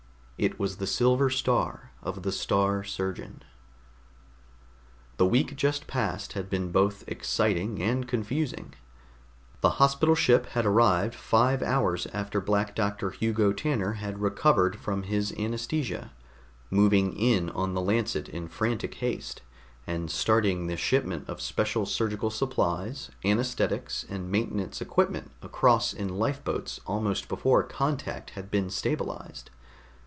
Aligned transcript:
It 0.43 0.57
was 0.57 0.77
the 0.77 0.87
silver 0.87 1.29
star 1.29 1.91
of 2.01 2.23
the 2.23 2.31
Star 2.31 2.83
Surgeon. 2.83 3.43
The 5.17 5.25
week 5.27 5.55
just 5.55 5.85
past 5.85 6.33
had 6.33 6.49
been 6.49 6.71
both 6.71 7.03
exciting 7.07 7.79
and 7.79 8.07
confusing. 8.07 8.73
The 9.59 9.77
hospital 9.77 10.15
ship 10.15 10.47
had 10.47 10.65
arrived 10.65 11.13
five 11.13 11.61
hours 11.61 12.07
after 12.11 12.41
Black 12.41 12.73
Doctor 12.75 13.11
Hugo 13.11 13.53
Tanner 13.53 13.93
had 14.01 14.17
recovered 14.19 14.75
from 14.77 15.03
his 15.03 15.31
anaesthesia, 15.33 16.11
moving 16.71 17.13
in 17.15 17.51
on 17.51 17.75
the 17.75 17.79
Lancet 17.81 18.27
in 18.27 18.47
frantic 18.47 18.95
haste 18.95 19.43
and 19.85 20.09
starting 20.09 20.65
the 20.65 20.75
shipment 20.75 21.29
of 21.29 21.39
special 21.39 21.85
surgical 21.85 22.31
supplies, 22.31 23.11
anaesthetics 23.23 24.07
and 24.09 24.31
maintenance 24.31 24.81
equipment 24.81 25.29
across 25.43 25.93
in 25.93 26.09
lifeboats 26.17 26.79
almost 26.87 27.29
before 27.29 27.61
contact 27.61 28.31
had 28.31 28.49
been 28.49 28.71
stabilized. 28.71 29.51